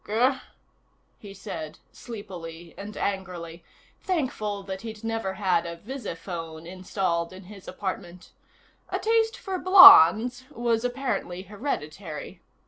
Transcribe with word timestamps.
"Gur?" 0.03 0.41
he 1.19 1.31
said, 1.35 1.77
sleepily 1.91 2.73
and 2.75 2.97
angrily, 2.97 3.63
thankful 3.99 4.63
that 4.63 4.81
he'd 4.81 5.03
never 5.03 5.35
had 5.35 5.67
a 5.67 5.75
visiphone 5.77 6.65
installed 6.65 7.31
in 7.31 7.43
his 7.43 7.67
apartment. 7.67 8.31
A 8.89 8.97
taste 8.97 9.37
for 9.37 9.59
blondes 9.59 10.45
was 10.49 10.83
apparently 10.83 11.43
hereditary. 11.43 12.41